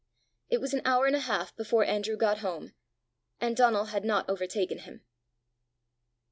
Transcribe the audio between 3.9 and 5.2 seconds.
had not overtaken him.